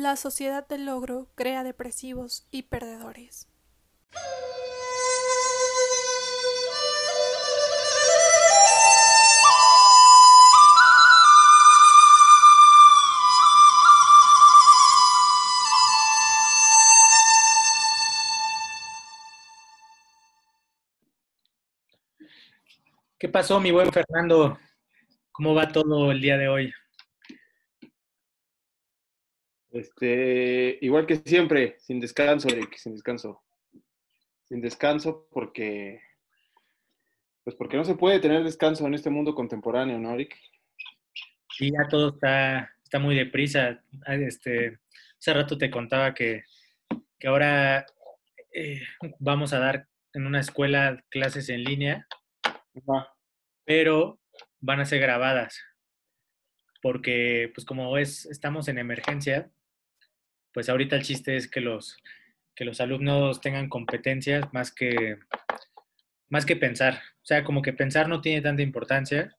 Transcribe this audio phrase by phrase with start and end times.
[0.00, 3.48] La sociedad del logro crea depresivos y perdedores.
[23.18, 24.60] ¿Qué pasó, mi buen Fernando?
[25.32, 26.72] ¿Cómo va todo el día de hoy?
[29.70, 33.42] Este, igual que siempre, sin descanso, Eric, sin descanso.
[34.44, 36.00] Sin descanso porque,
[37.44, 40.34] pues porque no se puede tener descanso en este mundo contemporáneo, ¿no, Eric?
[41.50, 43.82] Sí, ya todo está, está muy deprisa.
[44.06, 44.78] Ah, este,
[45.18, 46.44] hace rato te contaba que,
[47.18, 47.84] que ahora
[48.52, 48.80] eh,
[49.18, 52.06] vamos a dar en una escuela clases en línea,
[53.64, 54.18] pero
[54.60, 55.60] van a ser grabadas.
[56.80, 59.50] Porque, pues como es, estamos en emergencia,
[60.58, 61.96] pues ahorita el chiste es que los,
[62.52, 65.16] que los alumnos tengan competencias más que,
[66.30, 66.94] más que pensar.
[66.94, 69.36] O sea, como que pensar no tiene tanta importancia.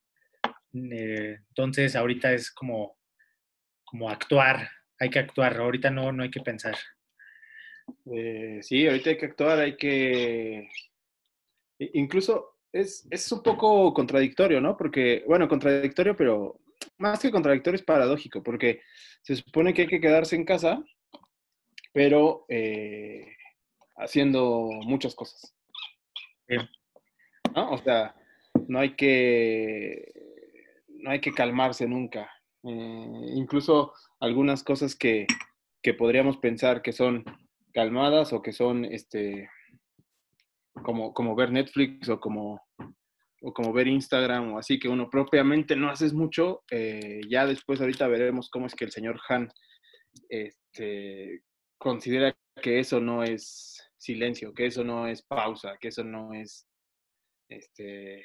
[0.74, 2.98] Eh, entonces, ahorita es como,
[3.84, 4.70] como actuar.
[4.98, 5.58] Hay que actuar.
[5.58, 6.78] Ahorita no, no hay que pensar.
[8.16, 10.70] Eh, sí, ahorita hay que actuar, hay que...
[11.80, 14.78] Incluso es, es un poco contradictorio, ¿no?
[14.78, 16.62] Porque, bueno, contradictorio, pero
[16.98, 18.80] más que contradictorio es paradójico, porque
[19.22, 20.82] se supone que hay que quedarse en casa
[21.92, 23.26] pero eh,
[23.98, 25.56] haciendo muchas cosas.
[27.56, 27.72] ¿No?
[27.72, 28.16] O sea,
[28.68, 30.12] no hay que,
[30.88, 32.32] no hay que calmarse nunca.
[32.64, 35.26] Eh, incluso algunas cosas que,
[35.82, 37.24] que, podríamos pensar que son
[37.74, 39.50] calmadas o que son este,
[40.84, 42.62] como, como ver Netflix o como,
[43.42, 47.80] o como ver Instagram o así, que uno propiamente no haces mucho, eh, ya después
[47.80, 49.50] ahorita veremos cómo es que el señor Han
[50.28, 51.44] este,
[51.80, 56.68] considera que eso no es silencio, que eso no es pausa, que eso no es
[57.48, 58.24] este,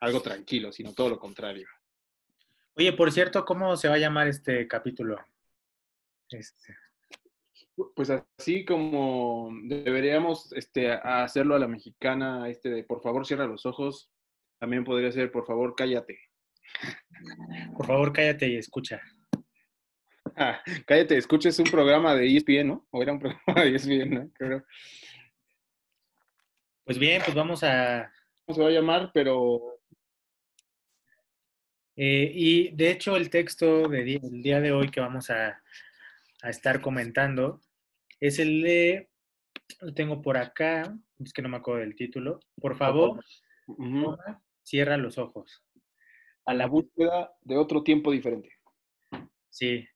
[0.00, 1.68] algo tranquilo, sino todo lo contrario.
[2.74, 5.18] Oye, por cierto, ¿cómo se va a llamar este capítulo?
[6.30, 6.76] Este.
[7.94, 13.66] Pues así como deberíamos este, hacerlo a la mexicana, este de por favor cierra los
[13.66, 14.10] ojos,
[14.58, 16.18] también podría ser por favor cállate.
[17.76, 19.00] Por favor cállate y escucha.
[20.86, 22.86] Cállate, escuches un programa de ESPN, ¿no?
[22.90, 24.64] O era un programa de ESPN, ¿no?
[26.84, 28.12] Pues bien, pues vamos a...
[28.44, 29.10] ¿Cómo se va a llamar?
[29.12, 29.80] Pero...
[31.96, 35.60] Eh, y de hecho el texto del día de hoy que vamos a,
[36.44, 37.60] estar comentando
[38.20, 39.10] es el de...
[39.80, 42.40] Lo tengo por acá, es que no me acuerdo del título.
[42.60, 43.22] Por favor,
[44.62, 45.62] cierra los ojos.
[46.46, 48.50] A la búsqueda de otro tiempo diferente.
[49.50, 49.86] Sí,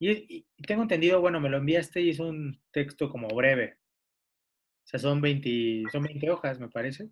[0.00, 3.76] y, tengo entendido, bueno, me lo enviaste y es un texto como breve.
[4.84, 7.10] O sea, son 20, son 20 hojas, me parece.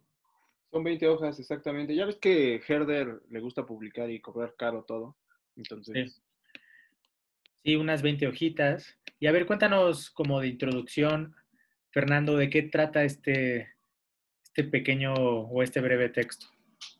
[0.70, 1.94] Son 20 hojas, exactamente.
[1.94, 5.16] Ya ves que Herder le gusta publicar y cobrar caro todo.
[5.54, 6.22] Entonces.
[7.62, 7.76] Sí.
[7.76, 8.98] unas 20 hojitas.
[9.20, 11.36] Y a ver, cuéntanos como de introducción,
[11.90, 13.68] Fernando, de qué trata este,
[14.44, 16.46] este pequeño o este breve texto.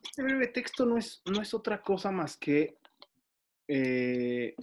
[0.02, 2.76] Este breve texto no es, no es otra cosa más que
[3.68, 4.54] eh,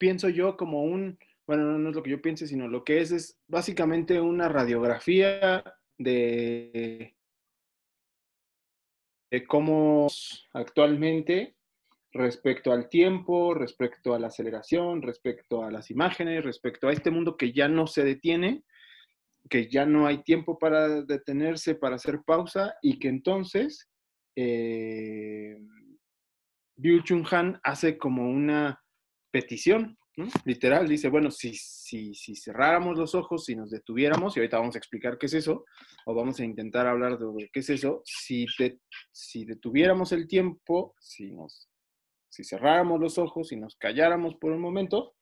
[0.00, 3.12] pienso yo como un, bueno, no, es lo que yo piense, sino lo que es
[3.12, 5.62] es básicamente una radiografía
[5.98, 7.14] de,
[9.46, 10.08] cómo
[10.54, 11.54] actualmente
[12.12, 17.36] respecto al tiempo, respecto a la aceleración, respecto a las imágenes, respecto a este mundo
[17.36, 18.64] que ya no se detiene,
[19.50, 23.88] que ya no hay tiempo para detenerse, para hacer pausa y que entonces
[24.34, 25.58] eh,
[27.04, 28.79] Chun Han hace como una
[29.30, 29.98] petición,
[30.44, 34.74] literal, dice, bueno, si, si, si cerráramos los ojos, si nos detuviéramos, y ahorita vamos
[34.74, 35.64] a explicar qué es eso,
[36.04, 38.46] o vamos a intentar hablar de qué es eso, si,
[39.12, 41.68] si detuviéramos el tiempo, si, nos,
[42.28, 45.14] si cerráramos los ojos, y nos calláramos por un momento,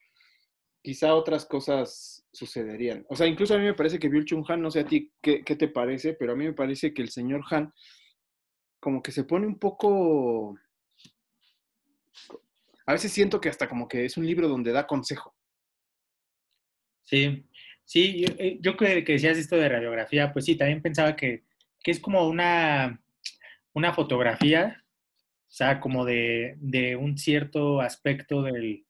[0.83, 3.05] quizá otras cosas sucederían.
[3.09, 5.13] O sea, incluso a mí me parece que Bill Chung Han, no sé a ti
[5.21, 7.73] qué, qué te parece, pero a mí me parece que el señor Han
[8.81, 10.57] como que se pone un poco
[12.89, 15.37] a veces siento que hasta como que es un libro donde da consejo.
[17.05, 17.47] Sí,
[17.85, 18.25] sí,
[18.63, 21.45] yo, creo que decías esto de radiografía, pues sí, también pensaba que,
[21.85, 23.03] es como una,
[23.75, 26.57] una fotografía, o sea, como de,
[26.99, 28.87] un cierto aspecto del,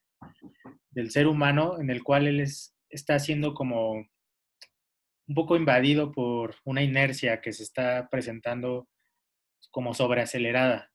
[1.08, 2.44] ser humano en el cual él
[2.90, 8.88] está siendo como un poco invadido por una inercia que se está presentando
[9.72, 10.92] como sobreacelerada,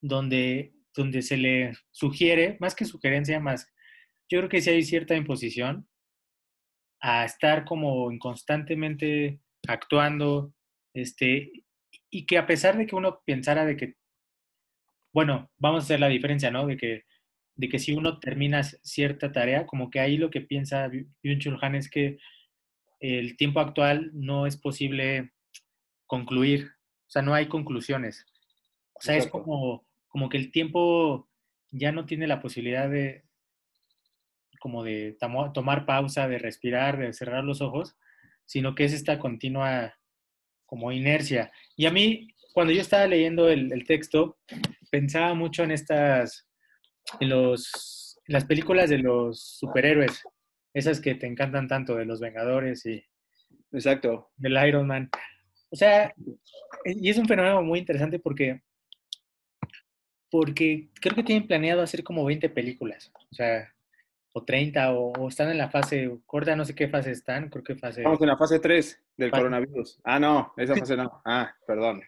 [0.00, 3.72] donde donde se le sugiere, más que sugerencia, más
[4.28, 5.88] yo creo que sí hay cierta imposición
[7.00, 10.52] a estar como constantemente actuando,
[10.94, 11.52] este,
[12.10, 13.94] y que a pesar de que uno pensara de que,
[15.12, 16.66] bueno, vamos a hacer la diferencia, ¿no?
[16.66, 17.04] De que,
[17.54, 21.74] de que si uno termina cierta tarea, como que ahí lo que piensa Byung-Chul Han
[21.74, 22.18] es que
[23.00, 25.32] el tiempo actual no es posible
[26.06, 26.72] concluir,
[27.06, 28.24] o sea, no hay conclusiones.
[28.94, 29.85] O sea, es como,
[30.16, 31.28] como que el tiempo
[31.70, 33.22] ya no tiene la posibilidad de,
[34.58, 37.98] como de tomar pausa, de respirar, de cerrar los ojos,
[38.46, 39.94] sino que es esta continua
[40.64, 41.52] como inercia.
[41.76, 44.38] Y a mí, cuando yo estaba leyendo el, texto,
[44.90, 46.48] pensaba mucho en estas,
[47.20, 50.22] en, los, en las películas de los superhéroes,
[50.72, 53.04] esas que te encantan tanto, de los Vengadores y...
[53.70, 54.30] Exacto.
[54.38, 55.10] Del Iron Man.
[55.68, 56.14] O sea,
[56.86, 58.62] y es un fenómeno muy interesante porque,
[60.30, 63.12] porque creo que tienen planeado hacer como 20 películas.
[63.14, 63.72] O sea,
[64.32, 67.74] o 30, o, están en la fase corta, no sé qué fase están, creo que
[67.74, 68.00] fase...
[68.00, 69.98] Estamos en la fase 3 del coronavirus.
[70.04, 71.22] Ah, no, esa fase no.
[71.24, 72.02] Ah, perdón.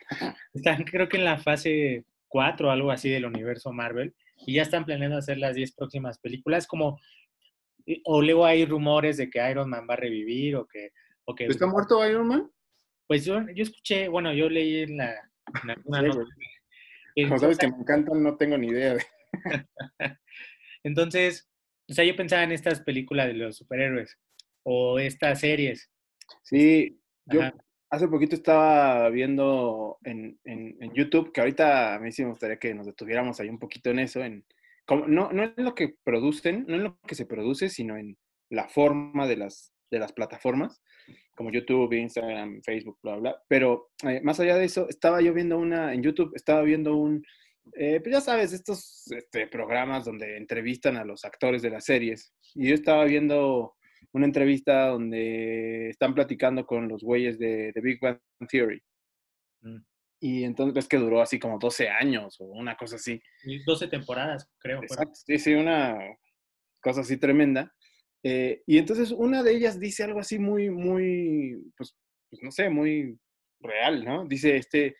[0.52, 4.14] Están creo que en la fase 4 o algo así del universo Marvel,
[4.46, 7.00] y ya están planeando hacer las 10 próximas películas, como...
[8.04, 10.90] O luego hay rumores de que Iron Man va a revivir, o que...
[11.24, 12.50] O que ¿Está muerto Iron Man?
[13.06, 15.14] Pues yo, yo escuché, bueno, yo leí en la...
[17.24, 18.94] Como sabes que me encantan, no tengo ni idea.
[18.94, 19.04] De...
[20.84, 21.48] Entonces,
[21.88, 24.18] o sea, yo pensaba en estas películas de los superhéroes
[24.62, 25.90] o estas series.
[26.42, 27.40] Sí, yo
[27.90, 32.74] hace poquito estaba viendo en, en, YouTube, que ahorita a mí sí me gustaría que
[32.74, 34.44] nos detuviéramos ahí un poquito en eso, en,
[34.86, 38.18] como, no, no en lo que producen, no en lo que se produce, sino en
[38.50, 40.82] la forma de las, de las plataformas,
[41.34, 43.42] como YouTube, Instagram, Facebook, bla, bla.
[43.48, 47.22] Pero eh, más allá de eso, estaba yo viendo una, en YouTube, estaba viendo un,
[47.74, 52.32] eh, pues ya sabes, estos este, programas donde entrevistan a los actores de las series.
[52.54, 53.74] Y yo estaba viendo
[54.12, 58.82] una entrevista donde están platicando con los güeyes de, de Big Bang Theory.
[59.62, 59.78] Mm.
[60.20, 63.20] Y entonces ves que duró así como 12 años o una cosa así.
[63.66, 64.82] 12 temporadas, creo.
[64.82, 65.96] Exacto, sí, sí, una
[66.80, 67.72] cosa así tremenda.
[68.22, 71.96] Eh, y entonces una de ellas dice algo así muy, muy, pues,
[72.30, 73.18] pues no sé, muy
[73.60, 74.26] real, ¿no?
[74.26, 74.96] Dice, este,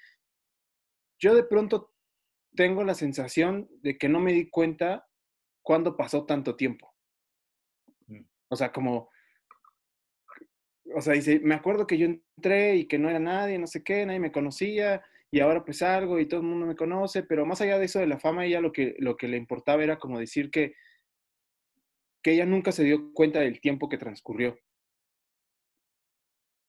[1.21, 1.93] yo de pronto
[2.55, 5.07] tengo la sensación de que no me di cuenta
[5.63, 6.95] cuándo pasó tanto tiempo.
[8.07, 8.23] Mm.
[8.49, 9.11] O sea, como,
[10.95, 13.83] o sea, dice, me acuerdo que yo entré y que no era nadie, no sé
[13.83, 17.45] qué, nadie me conocía, y ahora pues algo y todo el mundo me conoce, pero
[17.45, 19.99] más allá de eso de la fama, ella lo que, lo que le importaba era
[19.99, 20.75] como decir que,
[22.23, 24.59] que ella nunca se dio cuenta del tiempo que transcurrió.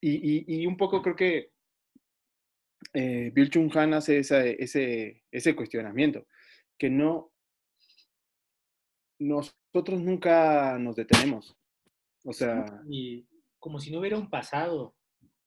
[0.01, 1.51] Y, y, y un poco creo que
[2.93, 6.25] eh, Bill Chung Han hace ese, ese cuestionamiento,
[6.77, 7.31] que no,
[9.19, 11.55] nosotros nunca nos detenemos.
[12.23, 12.65] O sea...
[12.89, 13.27] Y
[13.59, 14.95] como si no hubiera un pasado,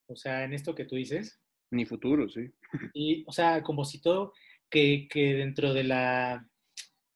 [0.07, 1.41] o sea, en esto que tú dices.
[1.71, 2.51] Ni futuro, sí.
[2.93, 4.33] Y, o sea, como si todo,
[4.69, 6.47] que, que dentro de la,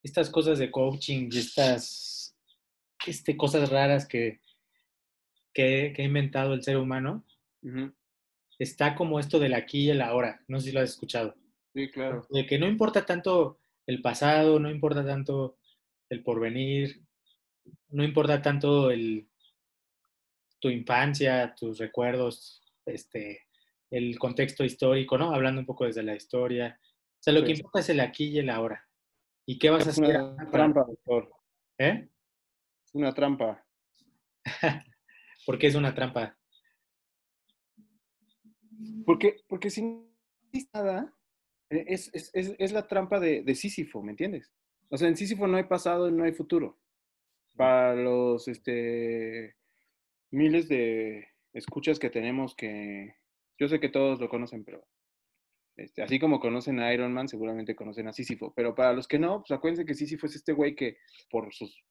[0.03, 2.16] estas cosas de coaching y estas
[3.05, 4.41] este, cosas raras que,
[5.53, 7.25] que, ha inventado el ser humano,
[8.59, 10.41] está como esto del aquí y el ahora.
[10.47, 11.35] No sé si lo has escuchado.
[11.73, 12.25] Sí, claro.
[12.29, 15.57] De que no importa tanto el pasado, no importa tanto
[16.09, 17.01] el porvenir,
[17.89, 19.27] no importa tanto el,
[20.59, 23.47] tu infancia, tus recuerdos, este,
[23.89, 25.33] el contexto histórico, ¿no?
[25.33, 26.79] Hablando un poco desde la historia.
[26.83, 28.87] O sea, lo que importa es el aquí y el ahora.
[29.45, 30.21] ¿Y qué vas a hacer?
[30.21, 31.31] Una trampa, doctor.
[31.77, 32.07] ¿Eh?
[32.97, 33.63] Una trampa.
[35.45, 36.35] ¿Por qué es una trampa?
[39.05, 40.09] Porque, porque sin
[40.73, 41.13] nada,
[41.69, 44.51] eh, es, es, es, la trampa de, de, Sísifo, ¿me entiendes?
[44.89, 46.79] O sea, en Sísifo no hay pasado, no hay futuro.
[47.55, 49.55] Para los este,
[50.31, 53.15] miles de escuchas que tenemos que
[53.59, 54.87] yo sé que todos lo conocen, pero
[55.75, 58.53] este, así como conocen a Iron Man, seguramente conocen a Sísifo.
[58.55, 60.97] Pero para los que no, pues acuérdense que Sísifo es este güey que
[61.29, 61.85] por sus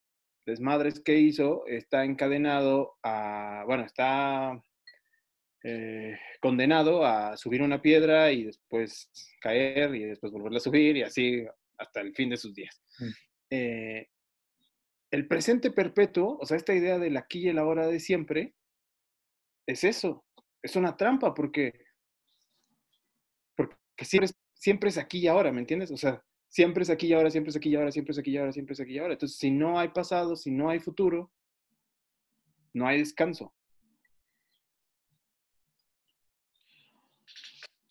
[0.47, 4.63] desmadres que hizo está encadenado a, bueno, está
[5.65, 9.11] eh, condenado a subir una piedra y después
[9.41, 11.45] caer y después volverla a subir y así
[11.77, 12.81] hasta el fin de sus días.
[12.99, 13.11] Mm.
[13.51, 14.09] Eh,
[15.11, 18.55] el presente perpetuo, o sea, esta idea del aquí y el ahora de siempre,
[19.67, 20.25] es eso,
[20.63, 21.73] es una trampa porque,
[23.57, 25.91] porque siempre, siempre es aquí y ahora, ¿me entiendes?
[25.91, 26.23] O sea,
[26.57, 28.51] siempre es aquí y ahora, siempre es aquí y ahora, siempre es aquí y ahora,
[28.51, 29.13] siempre es aquí y ahora.
[29.13, 31.31] Entonces, si no hay pasado, si no hay futuro,
[32.73, 33.53] no hay descanso.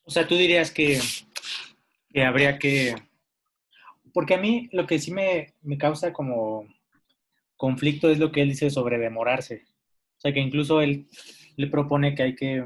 [0.04, 1.00] O sea, tú dirías que,
[2.10, 2.96] que habría que...
[4.12, 6.68] Porque a mí lo que sí me, me causa como
[7.58, 9.64] conflicto es lo que él dice sobre demorarse.
[10.18, 11.08] O sea, que incluso él
[11.56, 12.66] le propone que hay que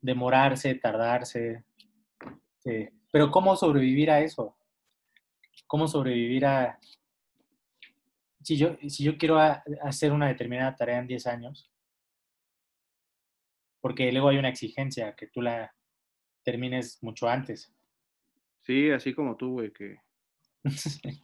[0.00, 1.64] demorarse, tardarse.
[2.60, 2.88] sí.
[3.10, 4.56] Pero ¿cómo sobrevivir a eso?
[5.66, 6.78] ¿Cómo sobrevivir a...
[8.42, 11.70] Si yo, si yo quiero a- hacer una determinada tarea en 10 años,
[13.80, 15.74] porque luego hay una exigencia que tú la
[16.44, 17.72] termines mucho antes.
[18.62, 19.96] Sí, así como tú, güey, que,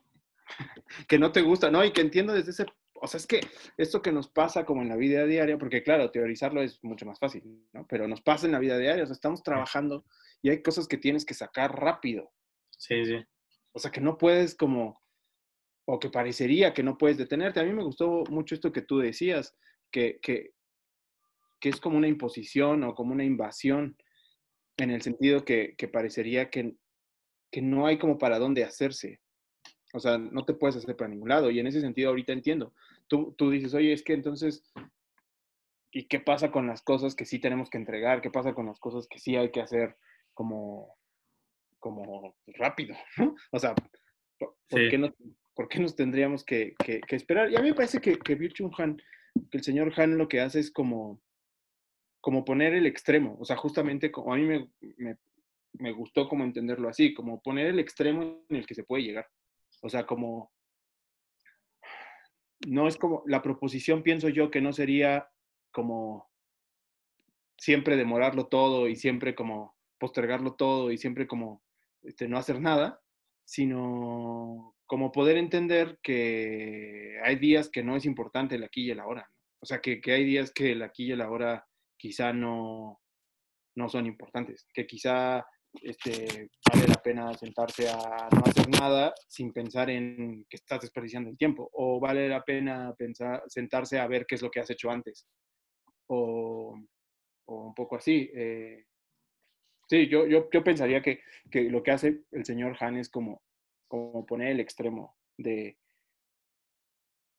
[1.09, 1.85] que no te gusta, ¿no?
[1.85, 3.41] Y que entiendo desde ese, o sea, es que
[3.77, 7.19] esto que nos pasa como en la vida diaria, porque claro, teorizarlo es mucho más
[7.19, 7.87] fácil, ¿no?
[7.89, 10.05] Pero nos pasa en la vida diaria, o sea, estamos trabajando
[10.41, 12.33] y hay cosas que tienes que sacar rápido,
[12.79, 13.25] Sí, sí.
[13.73, 15.01] O sea, que no puedes como,
[15.87, 17.61] o que parecería que no puedes detenerte.
[17.61, 19.57] A mí me gustó mucho esto que tú decías,
[19.91, 20.53] que, que,
[21.61, 23.97] que es como una imposición o como una invasión,
[24.79, 26.75] en el sentido que, que parecería que,
[27.51, 29.21] que no hay como para dónde hacerse.
[29.93, 31.51] O sea, no te puedes hacer para ningún lado.
[31.51, 32.73] Y en ese sentido ahorita entiendo.
[33.09, 34.65] Tú, tú dices, oye, es que entonces,
[35.91, 38.23] ¿y qué pasa con las cosas que sí tenemos que entregar?
[38.23, 39.97] ¿Qué pasa con las cosas que sí hay que hacer
[40.33, 40.97] como,
[41.83, 42.95] como rápido?
[43.19, 43.35] ¿no?
[43.51, 43.75] O sea,
[44.39, 44.89] ¿por, Sí.
[44.89, 45.11] qué, nos,
[45.55, 47.51] por qué nos tendríamos que, que- que esperar?
[47.51, 48.33] Y a mí me parece que, que
[48.79, 48.97] Han,
[49.51, 51.21] que el señor Han lo que hace es como,
[52.21, 53.37] como poner el extremo.
[53.41, 55.17] O sea, justamente como a mí me, me,
[55.75, 59.27] me gustó como entenderlo así, como poner el extremo en el que se puede llegar.
[59.83, 60.53] O sea, como
[62.69, 65.29] no es como la proposición, pienso yo, que no sería
[65.73, 66.31] como
[67.59, 71.63] siempre demorarlo todo y siempre como postergarlo todo y siempre como
[72.03, 73.01] este, no hacer nada,
[73.45, 79.01] sino como poder entender que hay días que no es importante el aquí y el
[79.01, 79.29] ahora.
[79.61, 81.67] O sea, que, que hay días que el aquí y el ahora
[81.97, 83.01] quizá no,
[83.77, 85.45] no son importantes, que quizá
[85.81, 91.31] este, vale la pena sentarse a no hacer nada sin pensar en que estás desperdiciando
[91.31, 94.71] el tiempo, o vale la pena pensar, sentarse a ver qué es lo que has
[94.71, 95.27] hecho antes,
[96.09, 96.77] o,
[97.47, 98.31] o un poco así.
[98.35, 98.85] eh.
[99.93, 101.21] Sí, yo, yo, yo pensaría que,
[101.51, 103.43] que lo que hace el señor Han es como,
[103.89, 105.77] como poner el extremo de,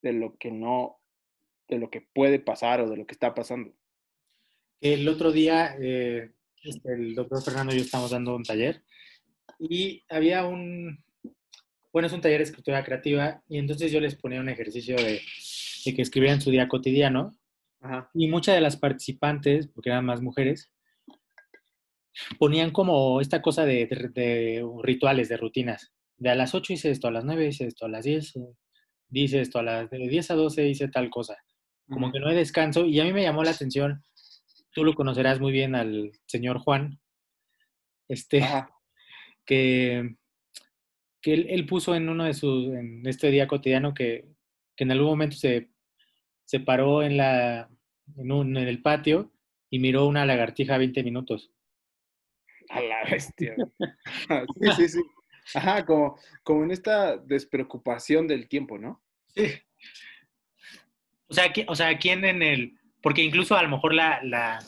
[0.03, 0.99] de lo que no,
[1.67, 3.73] de lo que puede pasar o de lo que está pasando.
[4.81, 6.29] El otro día, eh,
[6.63, 8.83] este, el doctor Fernando y yo estábamos dando un taller
[9.57, 11.03] y había un,
[11.91, 15.21] bueno, es un taller de escritura creativa y entonces yo les ponía un ejercicio de,
[15.85, 17.35] de que escribieran su día cotidiano
[17.81, 18.11] Ajá.
[18.13, 20.72] y muchas de las participantes, porque eran más mujeres,
[22.39, 25.91] ponían como esta cosa de, de- de rituales, de rutinas.
[26.17, 28.39] De a las 8 hice esto, a las 9 hice esto, a las 10 eh,
[29.09, 31.37] dice esto, a las de 10 a 12 hice tal cosa.
[31.89, 34.03] Como que no hay descanso y a mí me llamó la atención,
[34.71, 36.99] tú lo conocerás muy bien al señor Juan,
[38.07, 38.69] este, Ajá.
[39.45, 40.15] que,
[41.21, 44.25] que él, él puso en uno de sus, en este día cotidiano que,
[44.75, 45.69] que en algún momento se,
[46.45, 47.69] se paró en, la,
[48.17, 49.31] en, un- en el patio
[49.69, 51.51] y miró una lagartija 20 minutos.
[52.69, 53.55] A la bestia.
[54.61, 54.99] Sí, sí, sí.
[55.55, 59.03] Ajá, como, como en esta despreocupación del tiempo, ¿no?
[59.27, 59.47] Sí.
[61.27, 62.77] O sea, qui- o sea, ¿quién en el...?
[63.01, 64.59] Porque incluso a lo mejor la, la...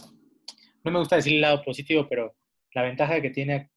[0.83, 2.35] No me gusta decir el lado positivo, pero
[2.73, 3.71] la ventaja que tiene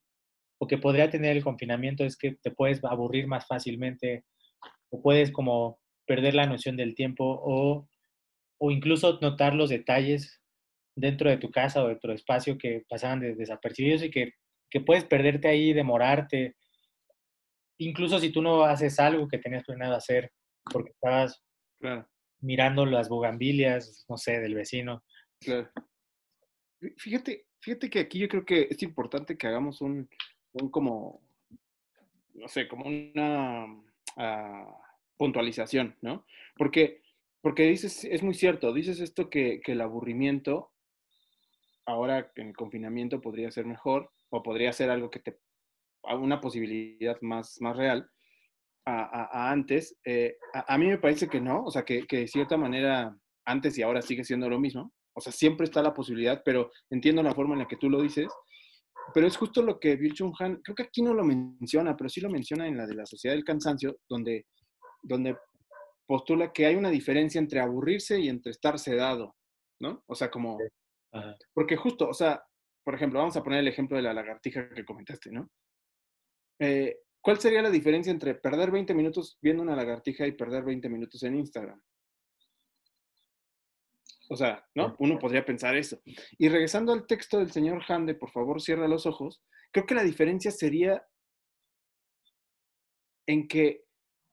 [0.59, 4.25] o que podría tener el confinamiento es que te puedes aburrir más fácilmente
[4.89, 7.87] o puedes como perder la noción del tiempo o,
[8.57, 10.38] o incluso notar los detalles
[10.99, 14.33] dentro de tu casa o de tu espacio que pasaban de- desapercibidos y que,
[14.69, 16.55] que puedes perderte ahí, demorarte.
[17.77, 20.31] Incluso si tú no haces algo que tenías planeado hacer
[20.71, 21.41] porque estabas
[21.79, 22.07] Claro,
[22.41, 25.03] mirando las bugambilias, no sé, del vecino.
[25.39, 25.69] claro.
[26.81, 30.09] Fí- Fíjate, fíjate que aquí yo creo que es importante que hagamos un,
[30.53, 31.21] un como,
[32.33, 33.65] no sé, como una
[34.17, 34.77] ah,
[35.17, 36.25] puntualización, ¿no?
[36.57, 37.01] Porque,
[37.41, 40.71] porque dices, es muy cierto, dices esto que, que el aburrimiento
[41.89, 45.39] ahora en el confinamiento podría ser mejor o podría ser algo que te,
[46.03, 48.09] una posibilidad más, más real
[48.85, 49.97] a, a- a antes.
[50.05, 53.15] Eh, a, a mí me parece que no, o sea, que, que de cierta manera
[53.45, 54.91] antes y ahora sigue siendo lo mismo.
[55.13, 58.01] O sea, siempre está la posibilidad, pero entiendo la forma en la que tú lo
[58.01, 58.27] dices.
[59.13, 62.09] Pero es justo lo que Bill Chung Han, creo que aquí no lo menciona, pero
[62.09, 64.45] sí lo menciona en la de la Sociedad del Cansancio, donde,
[65.01, 65.35] donde
[66.05, 69.35] postula que hay una diferencia entre aburrirse y entre estar sedado,
[69.81, 70.03] ¿no?
[70.07, 70.59] O sea, como,
[71.11, 71.35] Ajá.
[71.53, 72.43] porque justo, o sea,
[72.83, 75.49] por ejemplo, vamos a poner el ejemplo de la lagartija que comentaste, ¿no?
[76.59, 80.89] Eh, ¿Cuál sería la diferencia entre perder 20 minutos viendo una lagartija y perder 20
[80.89, 81.81] minutos en Instagram?
[84.29, 84.95] O sea, ¿no?
[84.99, 85.99] Uno podría pensar eso.
[86.37, 89.43] Y regresando al texto del señor Hande, por favor, cierra los ojos.
[89.71, 91.03] Creo que la diferencia sería
[93.27, 93.83] en que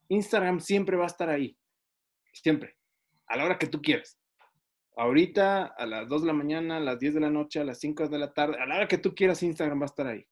[0.08, 1.58] Instagram siempre va a estar ahí.
[2.32, 2.76] siempre,
[3.26, 4.18] a la hora que tú quieras.
[4.96, 7.78] Ahorita, a las 2 de la mañana, a las 10 de la noche, a las
[7.78, 10.26] 5 de la tarde, a la hora que tú quieras, Instagram va a estar ahí.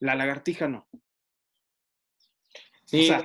[0.00, 0.86] La lagartija no.
[2.84, 3.04] Sí.
[3.04, 3.24] O sea,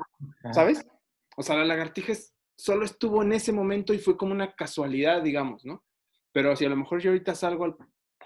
[0.54, 0.88] ¿sabes?
[1.36, 5.22] O sea, la lagartija es- solo estuvo en ese momento y fue como una casualidad,
[5.22, 5.84] digamos, ¿no?
[6.32, 7.76] Pero si a lo mejor yo ahorita salgo al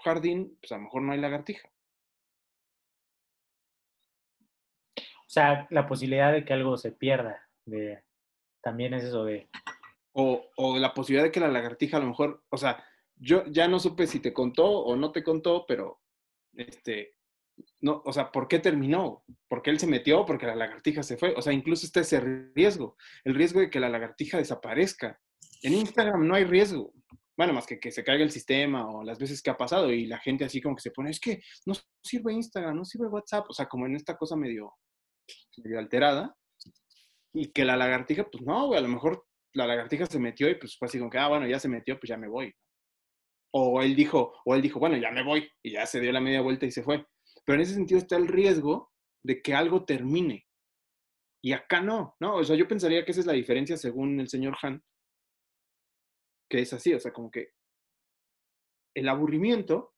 [0.02, 1.68] jardín, pues a lo mejor no hay lagartija.
[4.96, 8.02] O sea, la posibilidad de que algo se pierda, de,
[8.62, 9.48] también es eso de...
[10.14, 12.84] O, la posibilidad de que la lagartija a lo mejor, o sea,
[13.16, 16.00] yo ya no supe si te contó o no te contó, pero,
[16.54, 17.14] este,
[17.80, 19.24] no, o sea, ¿por qué terminó?
[19.48, 20.24] ¿Por qué él se metió?
[20.24, 21.34] Porque la lagartija se fue.
[21.36, 22.20] O sea, incluso está ese
[22.54, 25.18] riesgo, el riesgo de que la lagartija desaparezca.
[25.62, 26.92] En Instagram no hay riesgo.
[27.36, 30.06] Bueno, más que que se caiga el sistema o las veces que ha pasado y
[30.06, 33.46] la gente así como que se pone, es que no sirve Instagram, no sirve WhatsApp,
[33.48, 34.74] o sea, como en esta cosa medio,
[35.58, 36.36] medio alterada.
[37.34, 39.24] Y que la lagartija, pues no, güey, a lo mejor
[39.54, 41.98] la lagartija se metió y pues fue así como que, ah, bueno, ya se metió,
[41.98, 42.52] pues ya me voy.
[43.54, 46.20] O él dijo, o él dijo, bueno, ya me voy, y ya se dio la
[46.20, 47.04] media vuelta y se fue.
[47.44, 48.90] Pero en ese sentido está el riesgo
[49.24, 50.46] de que algo termine.
[51.44, 52.36] Y acá no, ¿no?
[52.36, 54.82] O sea, yo pensaría que esa es la diferencia según el señor Han,
[56.50, 57.50] que es así, o sea, como que
[58.94, 59.94] el aburrimiento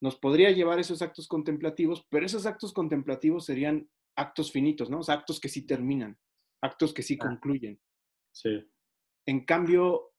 [0.00, 5.00] nos podría llevar a esos actos contemplativos, pero esos actos contemplativos serían actos finitos, ¿no?
[5.00, 6.18] O sea, actos que sí terminan,
[6.62, 7.26] actos que sí Ah.
[7.26, 7.80] concluyen.
[8.32, 8.64] Sí.
[9.28, 10.14] En cambio,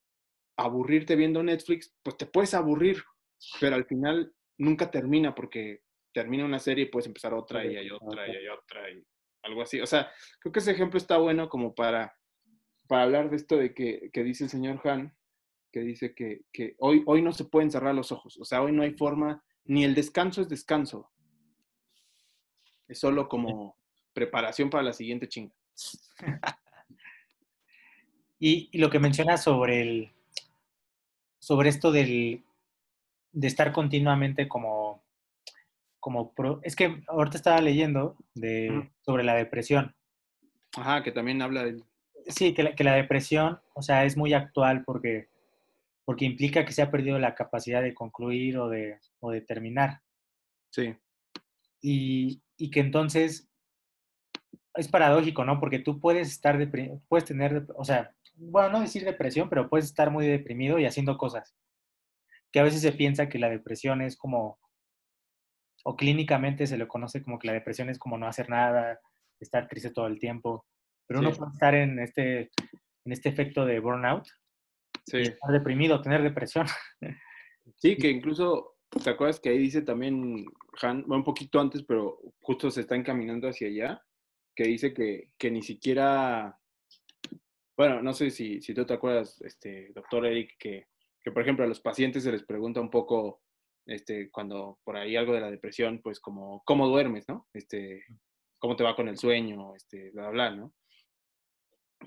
[0.56, 3.04] aburrirte viendo Netflix, pues te puedes aburrir,
[3.60, 5.82] pero al final nunca termina porque
[6.14, 9.04] termina una serie y puedes empezar otra y hay otra y hay otra y
[9.42, 9.82] algo así.
[9.82, 12.16] O sea, creo que ese ejemplo está bueno como para,
[12.88, 15.18] para hablar de esto de que, que dice el señor Han,
[15.72, 18.38] que dice que, que hoy, hoy no se pueden cerrar los ojos.
[18.40, 21.10] O sea, hoy no hay forma, ni el descanso es descanso.
[22.88, 23.76] Es solo como
[24.14, 25.56] preparación para la siguiente chinga.
[28.40, 30.12] Y, y lo que mencionas sobre el
[31.40, 32.44] sobre esto del
[33.32, 35.04] de estar continuamente como
[36.00, 39.96] como pro- es que ahorita estaba leyendo de sobre la depresión.
[40.78, 41.84] Ajá, que también habla del...
[42.28, 45.28] Sí, que la, que la depresión, o sea, es muy actual porque
[46.06, 50.02] porque implica que se ha perdido la capacidad de concluir o de o de terminar.
[50.72, 50.96] Sí,
[51.82, 53.49] y, y que entonces
[54.80, 55.60] es paradójico, ¿no?
[55.60, 59.86] Porque tú puedes estar deprimido, puedes tener, o sea, bueno, no decir depresión, pero puedes
[59.86, 61.56] estar muy deprimido y haciendo cosas.
[62.52, 64.60] Que a veces se piensa que la depresión es como,
[65.84, 69.00] o clínicamente se lo conoce como que la depresión es como no hacer nada,
[69.40, 70.66] estar triste todo el tiempo,
[71.08, 71.40] pero uno Sí.
[71.40, 72.40] puede estar en este,
[73.06, 74.28] en este efecto de burnout
[75.06, 75.18] sí.
[75.22, 76.66] estar deprimido, tener depresión.
[77.78, 80.44] Sí, que incluso, ¿te acuerdas que ahí dice también
[80.82, 84.02] Han, bueno, un poquito antes, pero justo se está encaminando hacia allá,
[84.60, 86.60] que dice que, que ni siquiera,
[87.78, 90.88] bueno, no sé si, si tú te acuerdas, este, doctor Eric, que,
[91.24, 93.42] que por ejemplo a los pacientes se les pregunta un poco,
[93.86, 97.48] este, cuando por ahí algo de la depresión, pues como, ¿cómo duermes, no?
[97.54, 98.04] Este,
[98.58, 99.74] ¿cómo te va con el sueño?
[99.78, 100.74] Este, bla, bla, bla, ¿no?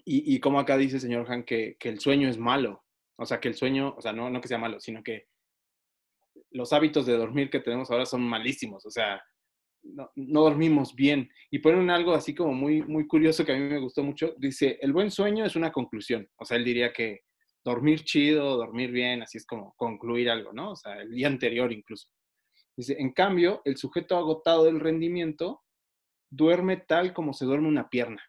[0.04, 2.84] Y, y como acá dice el señor Han que, que el sueño es malo,
[3.16, 5.26] o sea, que el sueño, o sea, no, no que sea malo, sino que
[6.50, 9.24] los hábitos de dormir que tenemos ahora son malísimos, o sea,
[9.82, 11.30] no, dormimos bien.
[11.50, 14.34] Y ponen algo así como muy, muy curioso que a mí me gustó mucho.
[14.38, 16.28] Dice, el buen sueño es una conclusión.
[16.36, 17.20] O sea, él diría que
[17.64, 20.72] dormir chido, dormir bien, así es como concluir algo, ¿no?
[20.72, 22.08] O sea, el día anterior incluso.
[22.76, 25.62] Dice, en cambio, el sujeto agotado del rendimiento
[26.30, 28.22] duerme tal como se duerme una pierna.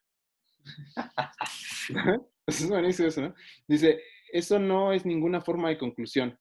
[2.47, 3.33] es buenísimo eso, ¿no?
[3.67, 6.37] Dice, eso no es ninguna forma de conclusión.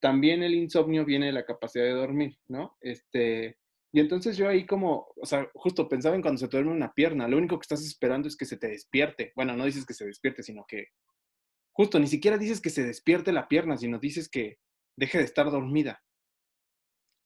[0.00, 2.76] También el insomnio viene de la capacidad de dormir, ¿no?
[2.80, 3.59] Este,
[3.92, 6.92] y entonces yo ahí como, o sea, justo pensaba en cuando se te duerme una
[6.92, 9.32] pierna, lo único que estás esperando es que se te despierte.
[9.34, 10.86] Bueno, no dices que se despierte, sino que
[11.72, 14.58] justo ni siquiera dices que se despierte la pierna, sino dices que
[14.96, 16.02] deje de estar dormida.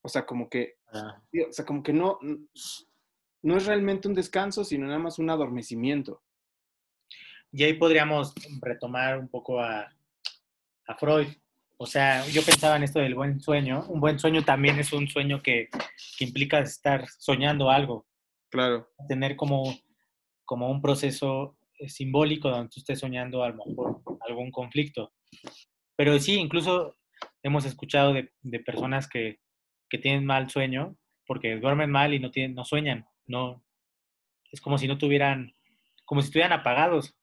[0.03, 2.19] O sea, como que, Ah, o sea, como que no,
[3.43, 6.23] no es realmente un descanso, sino nada más un adormecimiento.
[7.51, 9.93] Y ahí podríamos retomar un poco a,
[10.87, 11.29] a Freud.
[11.77, 13.85] O sea, yo pensaba en esto del buen sueño.
[13.89, 15.69] Un buen sueño también es un sueño que,
[16.19, 18.07] que implica estar soñando algo,
[18.51, 18.89] Claro.
[19.09, 19.75] tener como,
[20.45, 25.13] como un proceso eh, simbólico donde tú estés soñando a lo mejor algún conflicto.
[25.97, 26.97] Pero sí, incluso
[27.43, 29.41] hemos escuchado de, de personas que,
[29.89, 33.07] que tienen mal sueño porque duermen mal y no, tienen, no sueñan.
[33.27, 33.65] No,
[34.51, 35.55] es como si no tuvieran,
[36.05, 37.17] como si estuvieran apagados.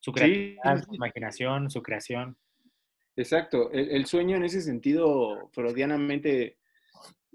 [0.00, 2.38] Su creatividad, sí, su imaginación, su creación.
[3.16, 3.70] Exacto.
[3.72, 6.58] El, el sueño en ese sentido, freudianamente,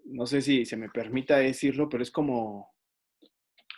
[0.05, 2.71] no sé si se me permita decirlo, pero es como,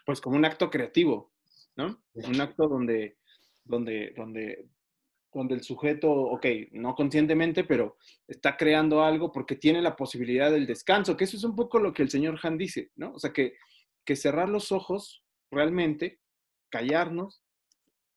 [0.06, 1.34] pues como un acto creativo,
[1.76, 2.04] ¿no?
[2.14, 3.18] Un acto donde,
[3.64, 4.68] donde, donde
[5.34, 10.68] donde el sujeto, ok, no conscientemente, pero está creando algo porque tiene la posibilidad del
[10.68, 13.14] descanso, que eso es un poco lo que el señor Han dice, ¿no?
[13.14, 13.56] O sea, que,
[14.06, 16.20] que cerrar los ojos realmente,
[16.70, 17.44] callarnos,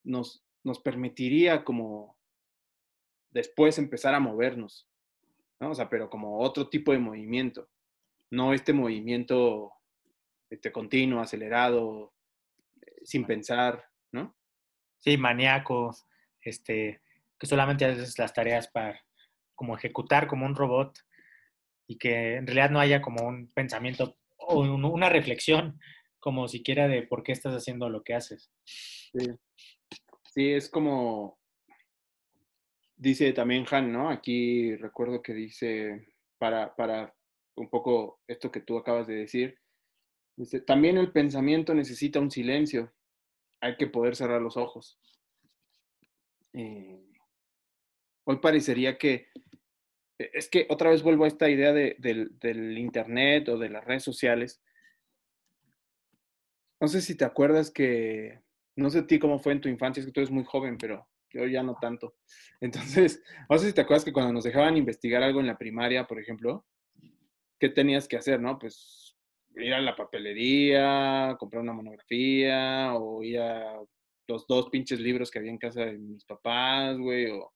[0.04, 2.15] nos, nos permitiría como
[3.36, 4.88] después empezar a movernos,
[5.60, 5.70] ¿no?
[5.70, 7.68] O sea, pero como otro tipo de movimiento,
[8.30, 9.72] no este movimiento
[10.48, 12.14] este, continuo, acelerado,
[12.80, 14.34] eh, sin pensar, ¿no?
[14.98, 15.94] Sí, maníaco,
[16.40, 17.02] este,
[17.38, 19.04] que solamente haces las tareas para
[19.54, 20.98] como ejecutar como un robot
[21.86, 25.78] y que en realidad no haya como un pensamiento o una reflexión
[26.18, 28.50] como siquiera de por qué estás haciendo lo que haces.
[28.64, 29.26] Sí,
[30.24, 31.38] sí es como,
[32.96, 34.10] dice también Han, ¿no?
[34.10, 37.14] Aquí recuerdo que dice, para, para
[37.56, 39.58] un poco esto que tú acabas de decir,
[40.66, 42.92] también el pensamiento necesita un silencio,
[43.60, 44.98] hay que poder cerrar los ojos.
[46.52, 47.06] Eh,
[48.24, 49.28] hoy parecería que,
[50.18, 53.70] e, es que otra vez vuelvo a esta idea de, del, del Internet o de
[53.70, 54.62] las redes sociales.
[56.80, 58.42] No sé si te acuerdas que,
[58.76, 60.76] no sé a ti cómo fue en tu infancia, es que tú eres muy joven,
[60.76, 62.16] pero yo ya no tanto.
[62.60, 66.06] Entonces, no sé si te acuerdas que cuando nos dejaban investigar algo en la primaria,
[66.06, 66.66] por ejemplo,
[67.58, 68.58] ¿qué tenías que hacer, no?
[68.58, 69.16] Pues
[69.56, 73.80] ir a la papelería, comprar una monografía o ir a
[74.28, 77.52] los dos pinches libros que había en casa de mis papás, güey, o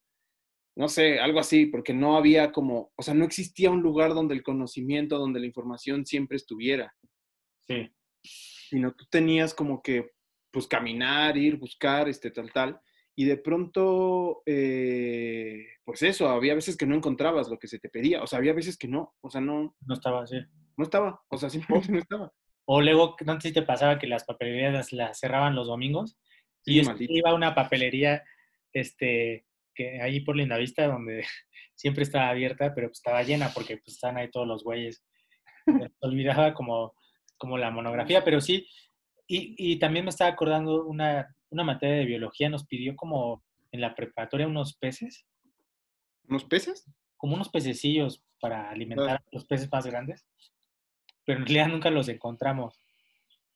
[0.76, 4.34] no sé, algo así, porque no había como, o sea, no existía un lugar donde
[4.34, 6.94] el conocimiento, donde la información siempre estuviera.
[7.66, 7.90] Sí.
[8.22, 10.12] Sino tú tenías como que,
[10.50, 12.80] pues, caminar, ir, buscar, este, tal, tal.
[13.20, 17.90] Y de pronto, eh, pues eso, había veces que no encontrabas lo que se te
[17.90, 19.76] pedía, o sea, había veces que no, o sea, no.
[19.86, 20.38] No estaba así.
[20.78, 22.32] No estaba, o sea, simplemente no estaba.
[22.64, 26.18] O luego, no sé si te pasaba que las papelerías las cerraban los domingos
[26.64, 28.24] y yo iba a una papelería,
[28.72, 31.22] este, que ahí por Lindavista, donde
[31.74, 35.04] siempre estaba abierta, pero pues estaba llena porque pues están ahí todos los güeyes.
[35.66, 36.94] Me olvidaba como,
[37.36, 38.66] como la monografía, pero sí.
[39.26, 43.80] Y, y también me estaba acordando una, una materia de biología, nos pidió como en
[43.80, 45.26] la preparatoria unos peces.
[46.28, 46.90] ¿Unos peces?
[47.16, 50.26] Como unos pececillos para alimentar a los peces más grandes.
[51.24, 52.80] Pero en realidad nunca los encontramos.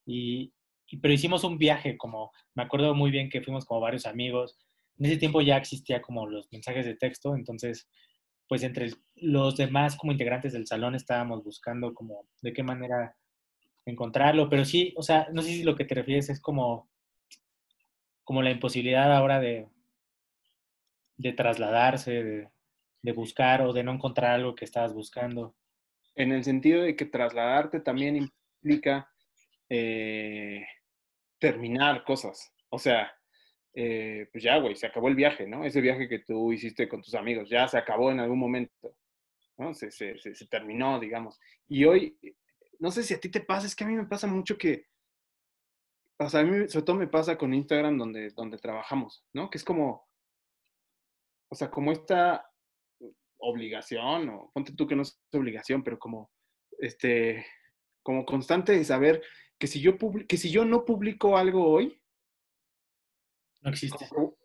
[0.07, 0.53] Y,
[1.01, 4.59] pero hicimos un viaje, como me acuerdo muy bien que fuimos como varios amigos.
[4.99, 7.89] En ese tiempo ya existía como los mensajes de texto, entonces,
[8.47, 13.17] pues entre los demás como integrantes del salón estábamos buscando como de qué manera
[13.87, 16.89] encontrarlo, pero sí, o sea, no sé si lo que te refieres es como,
[18.25, 19.69] como la imposibilidad ahora de,
[21.17, 22.51] de trasladarse,
[23.03, 25.55] de, buscar o de no encontrar algo que estabas buscando.
[26.15, 29.11] En el sentido de que trasladarte también implica
[29.69, 30.67] eh,
[31.39, 32.53] terminar cosas.
[32.71, 33.13] O sea,
[33.75, 35.65] eh, pues ya, güey, se acabó el viaje, ¿no?
[35.65, 38.97] Ese viaje que tú hiciste con tus amigos, ya se acabó en algún momento,
[39.59, 39.75] ¿no?
[39.75, 41.39] Se, se, se, terminó, digamos.
[41.69, 42.17] Y hoy,
[42.79, 44.87] no sé si a ti te pasa, es que a mí me pasa mucho que,
[46.19, 49.51] o sea, a mí sobre todo me pasa con Instagram donde, donde trabajamos, ¿no?
[49.51, 50.07] Que es como,
[51.49, 52.49] o sea, como esta
[53.39, 56.31] obligación, o ponte tú que no es obligación, pero como,
[56.79, 57.45] este,
[58.03, 59.23] como constante de saber
[59.59, 59.97] que si yo,
[60.29, 62.01] que si yo no publico algo hoy,
[63.61, 64.09] no existe.
[64.09, 64.37] Como,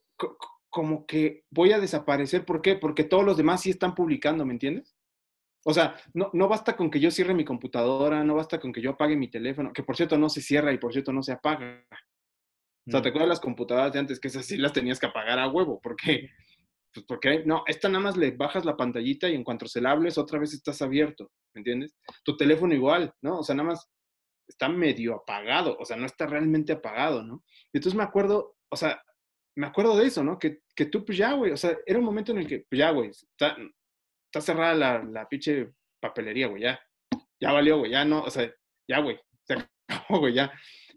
[0.70, 2.46] como, que voy a desaparecer.
[2.46, 2.76] ¿Por qué?
[2.76, 4.96] Porque todos los demás sí están publicando, ¿me entiendes?
[5.66, 8.82] O sea, no, no basta con que yo cierre mi computadora, no basta con que
[8.82, 11.34] yo apague mi teléfono, que por cierto no se cierra y por cierto no se
[11.34, 11.86] apaga.
[12.88, 15.38] O sea, ¿te acuerdas las computadoras de antes que esas sí las tenías que apagar
[15.38, 15.80] a huevo?
[15.80, 16.30] ¿Por qué?
[16.94, 19.92] Pues porque, no, esta nada más le bajas la pantallita y en cuanto se la
[19.92, 21.96] hables otra vez estás abierto, ¿me entiendes?
[22.24, 23.40] Tu teléfono igual, ¿no?
[23.40, 23.88] O sea, nada más
[24.48, 27.44] está medio apagado, o sea, no está realmente apagado, ¿no?
[27.72, 29.00] Y entonces me acuerdo, o sea,
[29.56, 30.40] me acuerdo de eso, ¿no?
[30.40, 32.80] Que, que tú, pues ya, güey, o sea, era un momento en el que, pues
[32.80, 33.56] ya, güey, está,
[34.30, 36.80] está cerrada la, la pinche papelería, güey, ya,
[37.40, 38.52] ya valió, güey, ya no, o sea,
[38.88, 39.54] ya, güey, se
[39.88, 40.52] acabó, güey, ya.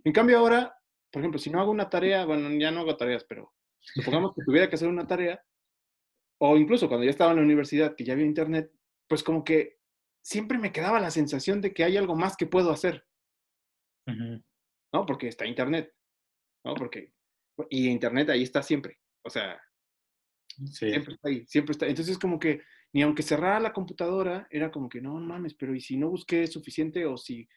[0.04, 0.76] En cambio ahora,
[1.10, 4.44] por ejemplo, si no hago una tarea, bueno, ya no hago tareas, pero supongamos que
[4.44, 5.42] tuviera que hacer una tarea,
[6.38, 8.70] o incluso cuando ya estaba en la universidad, que ya había internet,
[9.08, 9.78] pues como que
[10.22, 13.06] siempre me quedaba la sensación de que hay algo más que puedo hacer.
[14.06, 15.06] ¿No?
[15.06, 15.94] Porque está internet.
[16.64, 16.74] ¿No?
[16.74, 17.12] Porque.
[17.70, 18.98] Y internet ahí está siempre.
[19.24, 19.60] O sea.
[20.66, 21.46] Siempre está ahí.
[21.46, 21.86] Siempre está.
[21.86, 25.80] Entonces, como que ni aunque cerrara la computadora, era como que no mames, pero ¿y
[25.80, 27.48] si no busqué suficiente o si.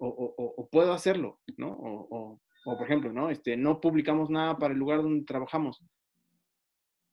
[0.00, 1.72] O, puedo hacerlo, ¿no?
[1.72, 3.30] O, o, por ejemplo, ¿no?
[3.30, 5.82] Este, no publicamos nada para el lugar donde trabajamos.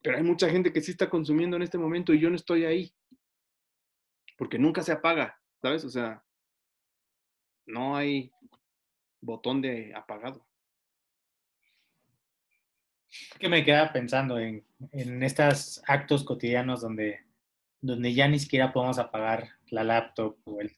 [0.03, 2.65] Pero hay mucha gente que sí está consumiendo en este momento y yo no estoy
[2.65, 2.93] ahí.
[4.37, 5.83] Porque nunca se apaga, ¿sabes?
[5.83, 6.23] O sea,
[7.65, 8.31] no hay
[9.19, 10.45] botón de apagado.
[13.39, 17.25] que me queda pensando en, en estos actos cotidianos donde,
[17.85, 20.75] donde ya ni siquiera podemos apagar la laptop o el,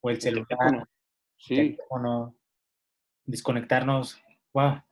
[0.00, 0.88] o el celular, teléfono.
[1.38, 2.36] Sí, el teléfono,
[3.24, 4.20] desconectarnos,
[4.52, 4.82] wow,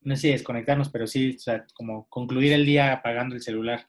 [0.00, 3.88] no sé si desconectarnos, pero sí, o sea, como concluir el día apagando el celular.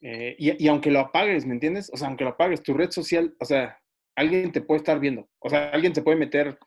[0.00, 1.90] eh, y, y aunque lo apagues, ¿me entiendes?
[1.92, 3.80] O sea, aunque lo apagues, tu red social, o sea,
[4.16, 5.28] alguien te puede estar viendo.
[5.38, 6.58] O sea, alguien se puede meter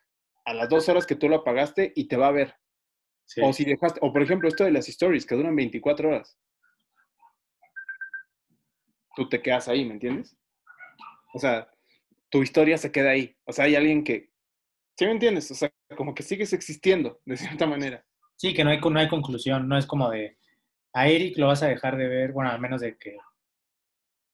[0.46, 2.56] a las dos horas que tú lo apagaste y te va a ver.
[3.26, 3.42] Sí.
[3.44, 6.38] O si dejaste, o por ejemplo, esto de las stories que duran 24 horas.
[9.16, 10.36] Tú te quedas ahí, ¿me entiendes?
[11.34, 11.70] O sea,
[12.30, 13.36] tu historia se queda ahí.
[13.46, 14.30] O sea, hay alguien que.
[14.98, 15.50] ¿Sí me entiendes?
[15.52, 18.06] O sea, como que sigues existiendo, de cierta manera.
[18.38, 20.38] Sí, que no hay, no hay conclusión, no es como de
[20.96, 23.18] a Eric lo vas a dejar de ver, bueno, al menos de que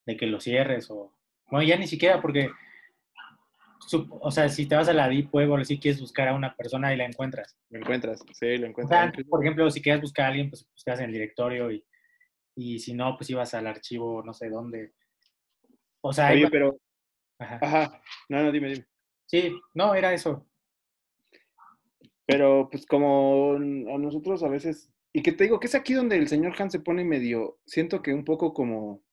[0.06, 1.16] de que lo cierres o
[1.50, 2.50] bueno, ya ni siquiera porque
[4.10, 6.56] o sea, si te vas a la Deep Web o si quieres buscar a una
[6.56, 7.58] persona y la encuentras.
[7.70, 9.12] Lo encuentras, sí, lo O encuentras.
[9.14, 11.84] sea, por ejemplo, si quieres buscar a alguien, pues buscas en el directorio y,
[12.62, 14.94] y si no, pues ibas al archivo no sé dónde.
[16.02, 16.78] O sea, Oye, iba- pero.
[17.40, 17.60] ajá.
[17.62, 18.02] Ajá.
[18.30, 18.86] No, no, dime, dime.
[19.26, 20.48] sí, no, era eso.
[22.26, 26.16] Pero pues como a nosotros a veces, y que te digo que es aquí donde
[26.18, 29.04] el señor Han se pone medio, siento que un poco como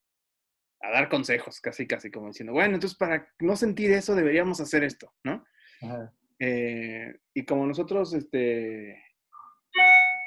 [0.81, 4.85] a dar consejos, casi, casi como diciendo, bueno, entonces para no sentir eso deberíamos hacer
[4.85, 5.45] esto, ¿no?
[5.83, 6.13] Ajá.
[6.39, 9.03] Eh, y como nosotros, este,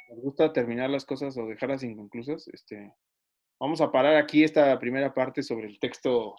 [0.10, 2.94] nos gusta terminar las cosas o dejarlas inconclusas, este,
[3.62, 6.36] vamos a parar aquí esta primera parte sobre el texto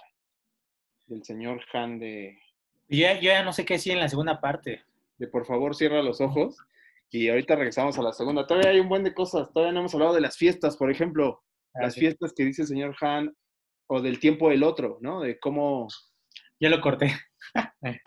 [1.06, 2.36] del señor Han de,
[2.88, 4.82] yo, ya- yo ya no sé qué decir en la segunda parte.
[5.18, 6.56] de por favor cierra los ojos
[7.10, 8.46] y ahorita regresamos a la segunda.
[8.46, 11.42] Todavía hay un buen de cosas, todavía no hemos hablado de las fiestas, por ejemplo,
[11.74, 12.00] Ah, las sí.
[12.00, 13.34] fiestas que dice el señor Han
[13.86, 15.20] o del tiempo del otro, ¿no?
[15.20, 15.86] De cómo,
[16.60, 17.12] Ya lo corté.